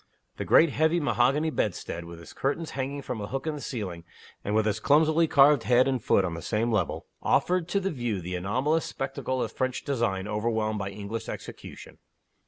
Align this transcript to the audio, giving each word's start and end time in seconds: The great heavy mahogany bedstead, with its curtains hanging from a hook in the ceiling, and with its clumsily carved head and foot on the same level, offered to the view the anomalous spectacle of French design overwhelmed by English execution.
The 0.37 0.45
great 0.45 0.71
heavy 0.71 0.99
mahogany 0.99 1.51
bedstead, 1.51 2.05
with 2.05 2.19
its 2.19 2.33
curtains 2.33 2.71
hanging 2.71 3.03
from 3.03 3.21
a 3.21 3.27
hook 3.27 3.45
in 3.45 3.53
the 3.53 3.61
ceiling, 3.61 4.03
and 4.43 4.55
with 4.55 4.65
its 4.67 4.79
clumsily 4.79 5.27
carved 5.27 5.61
head 5.61 5.87
and 5.87 6.03
foot 6.03 6.25
on 6.25 6.33
the 6.33 6.41
same 6.41 6.71
level, 6.71 7.05
offered 7.21 7.67
to 7.67 7.79
the 7.79 7.91
view 7.91 8.19
the 8.19 8.35
anomalous 8.35 8.85
spectacle 8.85 9.43
of 9.43 9.51
French 9.51 9.83
design 9.83 10.27
overwhelmed 10.27 10.79
by 10.79 10.89
English 10.89 11.29
execution. 11.29 11.99